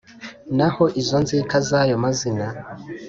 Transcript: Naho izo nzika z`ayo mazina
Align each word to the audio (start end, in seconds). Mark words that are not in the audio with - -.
Naho 0.57 0.83
izo 1.01 1.17
nzika 1.23 1.55
z`ayo 1.67 1.95
mazina 2.03 2.45